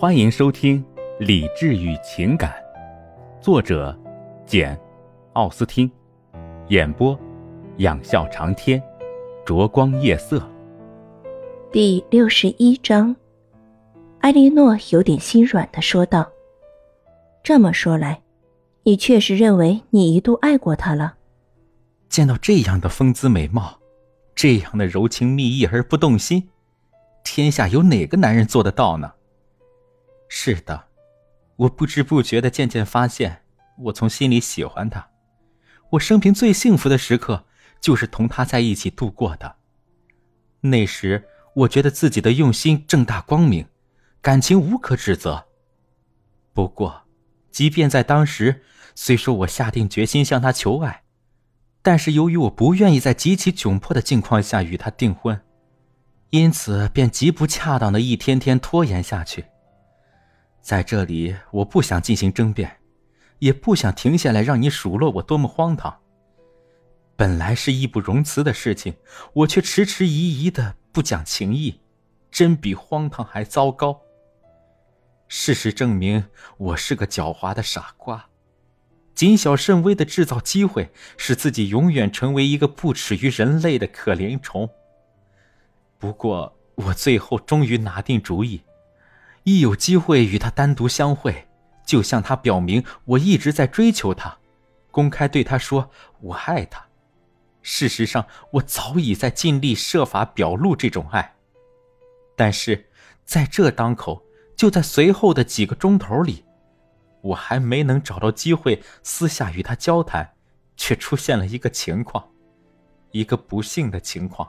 [0.00, 0.80] 欢迎收听
[1.18, 2.52] 《理智与情感》，
[3.42, 3.98] 作者
[4.46, 4.76] 简·
[5.32, 5.90] 奥斯汀，
[6.68, 7.18] 演播
[7.78, 8.80] 仰笑长天，
[9.44, 10.40] 灼光夜色。
[11.72, 13.16] 第六十一章，
[14.20, 16.30] 埃莉诺有点心软的说道
[17.42, 18.22] ：“这么说来，
[18.84, 21.14] 你确实认为你一度爱过他了？
[22.08, 23.80] 见到这样的风姿美貌，
[24.36, 26.48] 这样的柔情蜜意而不动心，
[27.24, 29.14] 天下有哪个男人做得到呢？”
[30.28, 30.88] 是的，
[31.56, 33.42] 我不知不觉的渐渐发现，
[33.78, 35.08] 我从心里喜欢他。
[35.90, 37.46] 我生平最幸福的时刻，
[37.80, 39.56] 就是同他在一起度过的。
[40.60, 43.66] 那时，我觉得自己的用心正大光明，
[44.20, 45.46] 感情无可指责。
[46.52, 47.04] 不过，
[47.50, 48.62] 即便在当时，
[48.94, 51.04] 虽说我下定决心向他求爱，
[51.80, 55.40] 但是由于我不愿意在极其窘迫的境况下与他订婚，
[56.30, 59.46] 因此便极不恰当的一天天拖延下去。
[60.68, 62.80] 在这里，我不想进行争辩，
[63.38, 66.00] 也不想停下来让你数落我多么荒唐。
[67.16, 68.96] 本来是义不容辞的事情，
[69.32, 71.80] 我却迟迟疑疑的不讲情义，
[72.30, 74.02] 真比荒唐还糟糕。
[75.26, 76.26] 事实证明，
[76.58, 78.28] 我是个狡猾的傻瓜，
[79.14, 84.68] 谨小慎微的制造机会，使自己永远成为一个不耻于人类的可怜虫。
[85.98, 88.60] 不过，我最后终于拿定主意。
[89.48, 91.48] 一有机会与他单独相会，
[91.86, 94.36] 就向他表明我一直在追求他，
[94.90, 95.90] 公开对他说
[96.20, 96.86] 我爱他。
[97.62, 101.34] 事实上，我早已在尽力设法表露这种爱，
[102.36, 102.90] 但是
[103.24, 104.22] 在这当口，
[104.54, 106.44] 就在随后的几个钟头里，
[107.22, 110.30] 我还没能找到机会私下与他交谈，
[110.76, 112.22] 却出现了一个情况，
[113.12, 114.46] 一个不幸的情况，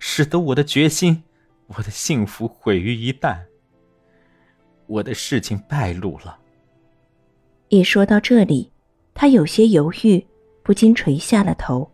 [0.00, 1.22] 使得我的决心，
[1.68, 3.38] 我的幸福毁于一旦。
[4.86, 6.38] 我的事情败露了。
[7.68, 8.70] 一说到这里，
[9.14, 10.24] 他有些犹豫，
[10.62, 11.90] 不禁垂下了头。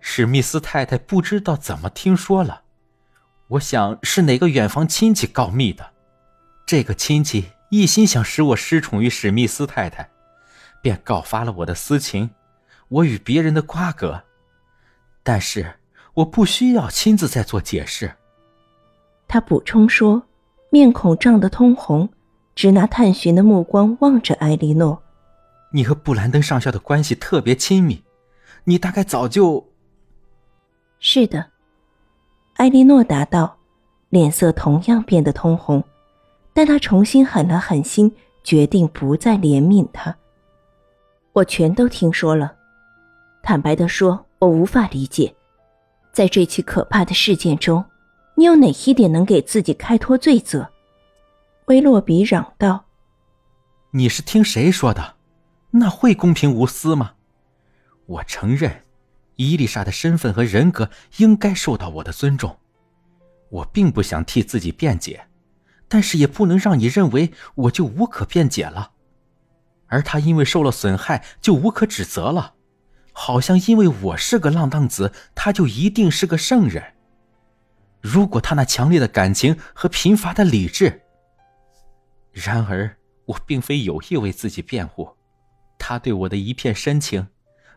[0.00, 2.62] 史密斯太太不知道怎么听说了，
[3.48, 5.90] 我想是哪个远房亲戚告密的。
[6.66, 10.08] 这个亲戚一心想使我失宠于史密斯太太，
[10.80, 12.30] 便告发了我的私情，
[12.88, 14.22] 我与别人的瓜葛。
[15.22, 15.74] 但是
[16.14, 18.12] 我不需要亲自再做解释。
[19.26, 20.22] 他补充说。
[20.72, 22.08] 面孔涨得通红，
[22.54, 25.02] 只拿探寻的目光望着艾莉诺。
[25.72, 28.02] 你和布兰登上校的关系特别亲密，
[28.64, 29.66] 你大概早就……
[30.98, 31.46] 是的，
[32.54, 33.56] 艾莉诺答道，
[34.10, 35.82] 脸色同样变得通红，
[36.52, 38.14] 但她重新狠了狠心，
[38.44, 40.14] 决定不再怜悯他。
[41.32, 42.54] 我全都听说了。
[43.42, 45.34] 坦白的说，我无法理解，
[46.12, 47.84] 在这起可怕的事件中。
[48.34, 50.68] 你有哪一点能给自己开脱罪责？
[51.72, 52.84] 威洛比嚷道
[53.92, 55.16] ：“你是听谁说的？
[55.70, 57.12] 那会公平无私吗？
[58.04, 58.84] 我承认，
[59.36, 62.58] 伊丽莎的身份和人格应该受到我的尊重。
[63.48, 65.28] 我并不想替自己辩解，
[65.88, 68.90] 但是也不能让你认为我就无可辩解了。
[69.86, 72.52] 而他因为受了损害就无可指责了，
[73.12, 76.92] 好像因为我是个浪荡子，他就一定是个圣人。”
[78.02, 81.00] 如果他那强烈的感情和贫乏的理智，
[82.32, 85.08] 然而我并非有意为自己辩护，
[85.78, 87.28] 他对我的一片深情，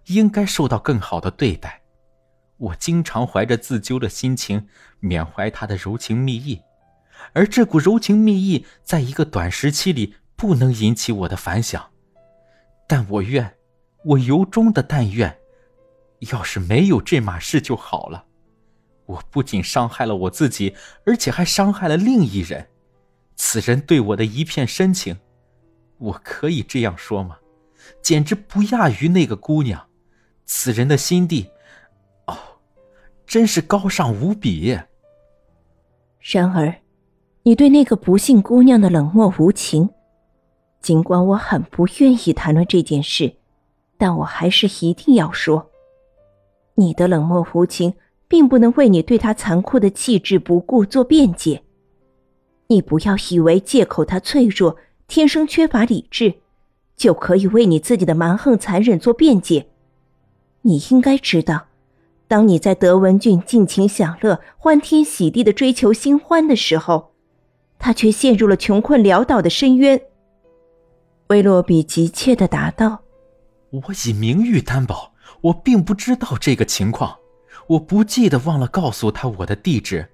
[0.06, 1.82] 应该受到更好的对待。
[2.58, 4.68] 我经常怀着自纠的心情
[5.02, 6.62] 缅怀他的柔情蜜意，
[7.34, 11.92] 而这股柔情蜜意在一个短时期里不能引起我的反响。
[12.88, 13.56] 但我愿，
[14.06, 15.38] 我由衷的但愿，
[16.32, 18.26] 要是没有这码事就好了。
[19.06, 22.70] 我不仅伤害了我自己，而且还伤害了另一人。
[23.36, 25.18] 此人对我的一片深情，
[25.98, 27.38] 我可以这样说吗？
[28.02, 29.88] 简直不亚于那个姑娘。
[30.46, 31.50] 此人的心地，
[32.28, 32.38] 哦，
[33.26, 34.78] 真是高尚无比。
[36.22, 36.74] 然而，
[37.44, 39.90] 你对那个不幸姑娘的冷漠无情，
[40.82, 43.36] 尽管我很不愿意谈论这件事，
[43.98, 45.70] 但我还是一定要说，
[46.76, 47.94] 你的冷漠无情。
[48.28, 51.62] 并不能为你对她残酷的气质不顾做辩解。
[52.68, 54.78] 你不要以为借口他脆弱、
[55.08, 56.36] 天生缺乏理智，
[56.96, 59.68] 就可以为你自己的蛮横残忍做辩解。
[60.62, 61.68] 你应该知道，
[62.28, 67.12] 当你在德文郡尽情享乐、欢天喜地的追求新欢的时候，
[67.78, 70.02] 他却陷入了穷困潦倒的深渊。
[71.28, 73.02] 威洛比急切的答道
[73.70, 77.18] ：“我以名誉担保，我并不知道这个情况。”
[77.68, 80.08] 我不记得忘了告诉他我的地址，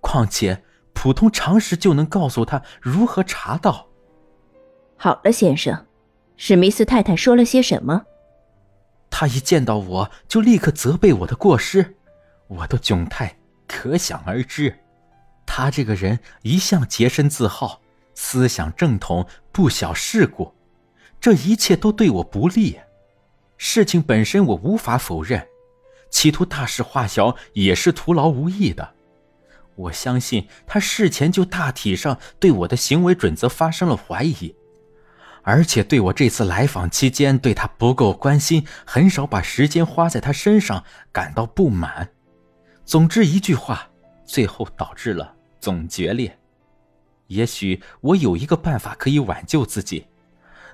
[0.00, 0.64] 况且
[1.00, 3.86] 普通常识就能告诉他如何查到。
[4.96, 5.86] 好了，先生，
[6.36, 8.02] 史密斯太太说了些什么？
[9.08, 11.94] 他一见到我就立刻责备我的过失，
[12.48, 14.76] 我的窘态可想而知。
[15.46, 17.80] 他这个人一向洁身自好，
[18.16, 20.52] 思想正统，不晓世故，
[21.20, 22.76] 这一切都对我不利。
[23.56, 25.46] 事情本身我无法否认，
[26.10, 28.94] 企图大事化小也是徒劳无益的。
[29.78, 34.54] 我相信他事前就大体上对我的行为准则发生了怀疑。
[35.42, 42.10] 而且对我这次来访期间对他不够关心，很少把时间花在他身上感到不满。
[42.84, 43.88] 总之一句话，
[44.26, 46.38] 最后导致了总决裂。
[47.28, 50.06] 也许我有一个办法可以挽救自己，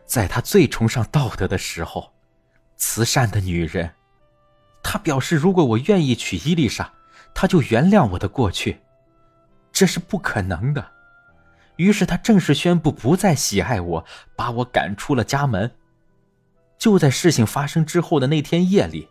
[0.06, 2.12] 在他最崇尚道德的时候，
[2.76, 3.90] 慈善的女人，
[4.82, 6.92] 他表示如果我愿意娶伊丽莎，
[7.34, 8.78] 他就原谅我的过去。
[9.74, 10.92] 这是不可能的。
[11.76, 14.06] 于是他正式宣布不再喜爱我，
[14.36, 15.72] 把我赶出了家门。
[16.78, 19.08] 就在事情发生之后的那天夜里，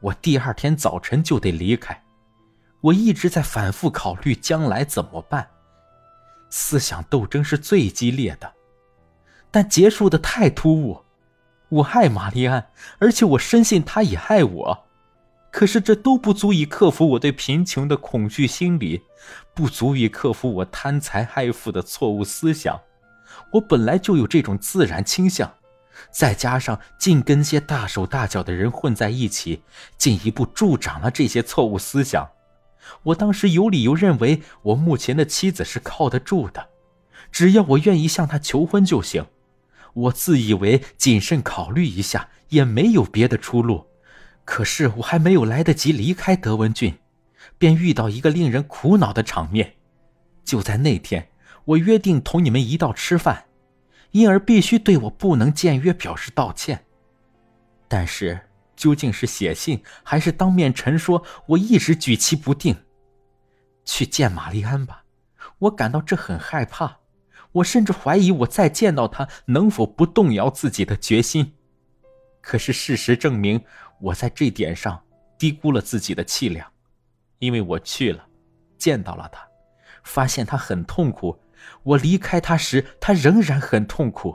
[0.00, 2.02] 我第二天早晨就得离开。
[2.80, 5.48] 我一直在反复考虑将来怎么办，
[6.50, 8.52] 思想斗争是最激烈的，
[9.50, 11.02] 但结束的太突兀。
[11.68, 12.68] 我爱玛丽安，
[12.98, 14.86] 而且我深信她也爱我。
[15.52, 19.02] 可是这都不足以克服我对贫穷的恐惧心理，
[19.54, 22.80] 不足以克服我贪财爱富的错误思想。
[23.52, 25.54] 我本来就有这种自然倾向，
[26.10, 29.62] 再加上竟跟些大手大脚的人混在一起，
[29.98, 32.30] 进一步助长了这些错误思想。
[33.04, 36.70] 我当时有理由认为我目前的妻子是靠得住的，
[37.30, 39.26] 只要我愿意向她求婚就行。
[39.92, 43.86] 我自以为谨慎考虑一下，也没有别的出路。
[44.44, 46.98] 可是我还没有来得及离开德文郡，
[47.58, 49.74] 便遇到一个令人苦恼的场面。
[50.44, 51.28] 就在那天，
[51.64, 53.44] 我约定同你们一道吃饭，
[54.10, 56.84] 因而必须对我不能见约表示道歉。
[57.86, 58.40] 但是
[58.74, 62.76] 究竟是写信还是当面陈说，我一直举棋不定。
[63.84, 65.04] 去见玛丽安吧，
[65.58, 66.98] 我感到这很害怕。
[67.52, 71.54] 我甚至怀疑我再见到她能否不动摇自己的决心。
[72.40, 73.62] 可是事实证明。
[74.02, 75.00] 我在这点上
[75.38, 76.68] 低估了自己的气量，
[77.38, 78.26] 因为我去了，
[78.76, 79.46] 见到了他，
[80.02, 81.38] 发现他很痛苦。
[81.84, 84.34] 我离开他时，他仍然很痛苦。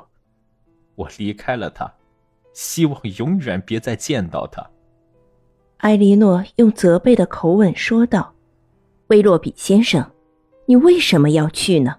[0.96, 1.94] 我离开了他，
[2.54, 4.66] 希望永远别再见到他。
[5.80, 8.34] 埃莉诺用责备的口吻说道
[9.08, 10.10] ：“威洛比先生，
[10.66, 11.98] 你为什么要去呢？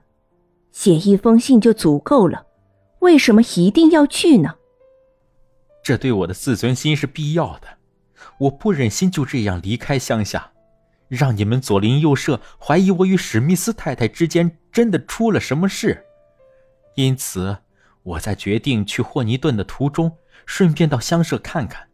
[0.73, 2.47] 写一封信就足够了，
[3.01, 4.55] 为什么一定要去呢？”
[5.89, 7.79] 这对我的自尊心是必要的，
[8.41, 10.53] 我不忍心就这样离开乡下，
[11.09, 16.05] 让你们左邻右舍怀疑我与史密斯太太之间真的出了什么事。
[16.97, 17.57] 因此，
[18.03, 20.15] 我在决定去霍尼顿的途中，
[20.45, 21.89] 顺便到乡舍看看。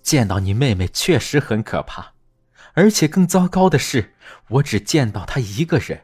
[0.00, 2.14] 见到你妹妹确实很可怕，
[2.72, 4.14] 而且更糟糕的是，
[4.48, 6.00] 我只见到她一个人，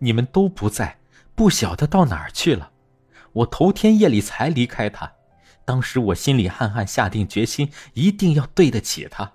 [0.00, 0.98] 你们都不在，
[1.36, 2.72] 不晓得到哪儿去了。
[3.34, 5.13] 我头天夜里才离开她。
[5.64, 9.32] 当时我心里暗暗下定决心，一定要对得起他。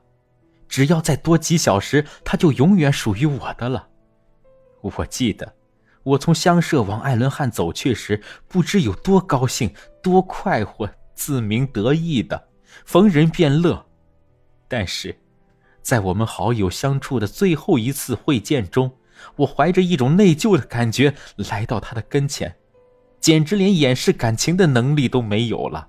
[0.67, 3.87] 只要再多几小时，他就永远属于我的了。
[4.81, 5.55] 我记得，
[6.03, 12.49] 我从乡舍往艾伦汉走去时，不知有多高兴、多快活、自鸣得意的，
[12.85, 13.83] 逢人便乐。
[14.67, 15.19] 但是，
[15.81, 18.91] 在我们好友相处的最后一次会见中，
[19.35, 22.55] 我怀着一种内疚的感觉来到他的跟前，
[23.19, 25.87] 简直连掩饰感情的能力都没有了。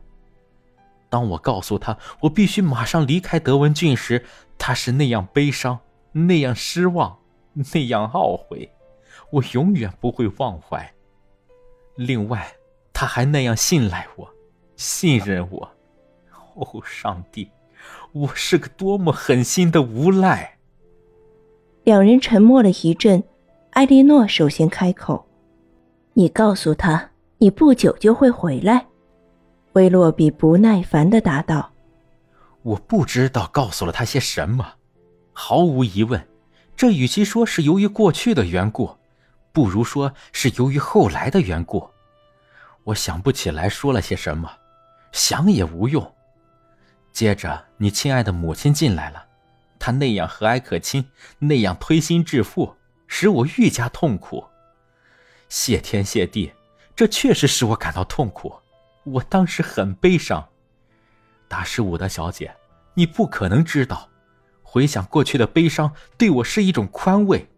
[1.10, 4.24] 当我告诉他我必须马上离开德文郡时，
[4.56, 5.80] 他是那样悲伤，
[6.12, 7.18] 那样失望，
[7.52, 8.70] 那样懊悔，
[9.32, 10.94] 我永远不会忘怀。
[11.96, 12.54] 另外，
[12.92, 14.30] 他还那样信赖我，
[14.76, 15.70] 信任我。
[16.54, 17.50] 哦，上帝，
[18.12, 20.58] 我是个多么狠心的无赖！
[21.84, 23.24] 两人沉默了一阵，
[23.70, 25.26] 艾莉诺首先开口
[26.14, 28.86] ：“你告诉他，你不久就会回来。”
[29.72, 31.70] 威洛比不耐烦的答道
[32.62, 34.74] ：“我不知道告诉了他些什么。
[35.32, 36.26] 毫无疑问，
[36.76, 38.96] 这与其说是由于过去的缘故，
[39.52, 41.88] 不如说是由于后来的缘故。
[42.82, 44.50] 我想不起来说了些什么，
[45.12, 46.14] 想也无用。
[47.12, 49.24] 接着，你亲爱的母亲进来了，
[49.78, 51.06] 她那样和蔼可亲，
[51.38, 52.74] 那样推心置腹，
[53.06, 54.44] 使我愈加痛苦。
[55.48, 56.52] 谢天谢地，
[56.96, 58.52] 这确实使我感到痛苦。”
[59.04, 60.48] 我当时很悲伤，
[61.48, 62.54] 达什伍德小姐，
[62.94, 64.08] 你不可能知道。
[64.62, 67.48] 回想过去的悲伤，对我是一种宽慰。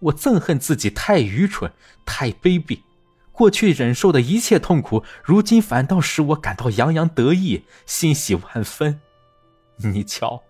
[0.00, 1.70] 我憎恨自己太愚蠢、
[2.04, 2.80] 太卑鄙。
[3.30, 9.00] 过去忍受的一切痛苦，如今反倒使我感到洋洋得意、欣喜万分。
[9.76, 10.42] 你瞧，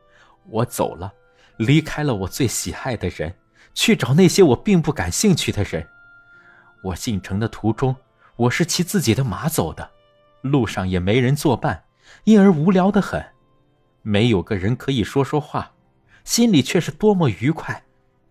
[0.48, 1.12] 我走了，
[1.56, 3.34] 离开了我最喜爱的人，
[3.74, 5.86] 去找那些我并不感兴趣的人。
[6.82, 7.94] 我进城的途中，
[8.36, 9.90] 我是骑自己的马走的，
[10.42, 11.84] 路上也没人作伴，
[12.24, 13.24] 因而无聊的很，
[14.02, 15.72] 没有个人可以说说话，
[16.24, 17.84] 心里却是多么愉快。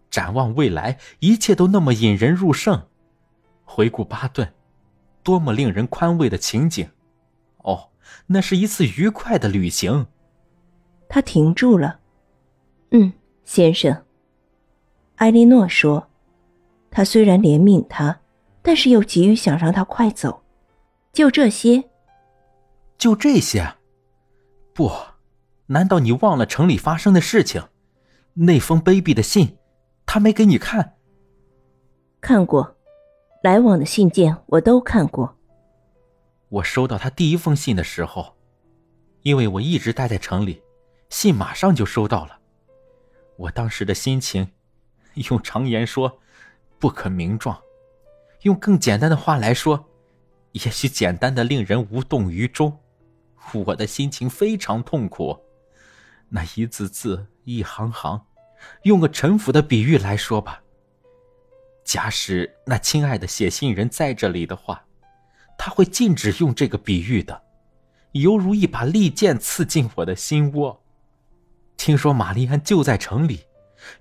[0.10, 2.88] 展望未来，一切都那么引人入胜。
[3.64, 4.54] 回顾巴顿，
[5.22, 6.90] 多么令人宽慰的情景！
[7.58, 7.90] 哦，
[8.28, 10.08] 那是一次愉快的旅行。
[11.08, 12.00] 他停住了。
[12.92, 13.14] 嗯，
[13.46, 14.04] 先生。
[15.18, 16.10] 埃莉诺说
[16.90, 18.22] ：“他虽然怜悯他，
[18.64, 20.44] 但是又急于想让他快走。
[21.14, 21.89] 就这些。
[23.00, 23.76] 就这些。
[24.76, 24.92] 不，
[25.68, 27.64] 难道你忘了城里发生的事情？
[28.36, 29.58] 那封卑鄙的信，
[30.06, 30.98] 他没给你看？
[32.22, 32.76] 看过。”
[33.42, 35.38] 来往的信件我都看过。
[36.50, 38.36] 我收到他第一封信的时候，
[39.22, 40.62] 因为我一直待在城里，
[41.10, 42.38] 信马上就收到了。
[43.38, 44.52] 我当时的心情，
[45.30, 46.20] 用常言说，
[46.80, 47.56] 不可名状；
[48.42, 49.86] 用更简单的话来说，
[50.52, 52.78] 也许简单的令人无动于衷。
[53.54, 55.40] 我的心情非常痛苦，
[56.30, 58.26] 那一字字、一行行，
[58.84, 60.62] 用个陈腐的比喻来说吧。
[61.84, 64.86] 假使那亲爱的写信人在这里的话，
[65.58, 67.42] 他会禁止用这个比喻的，
[68.12, 70.84] 犹如一把利剑刺进我的心窝。
[71.78, 73.42] 听说玛丽安就在城里，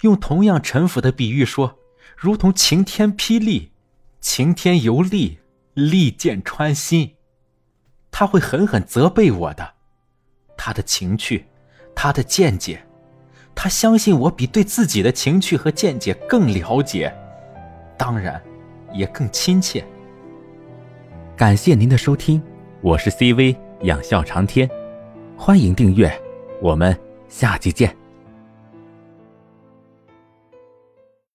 [0.02, 1.78] 用同样陈腐的比喻说，
[2.17, 3.73] 如同晴天霹雳，
[4.21, 5.38] 晴天游历，
[5.75, 7.14] 利剑穿心。
[8.10, 9.74] 他会狠狠责备我的，
[10.56, 11.46] 他的情趣，
[11.94, 12.82] 他的见解，
[13.54, 17.14] 他相信我比对自己的情趣和见解更了解。
[17.96, 18.42] 当然，
[18.92, 19.84] 也更亲切。
[21.36, 22.42] 感谢您的收听，
[22.80, 24.68] 我是 CV 养笑长天，
[25.36, 26.12] 欢迎订阅，
[26.60, 26.98] 我们
[27.28, 28.07] 下期见。